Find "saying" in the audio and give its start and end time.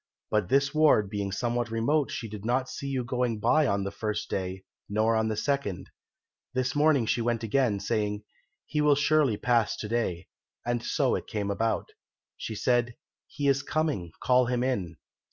7.79-8.23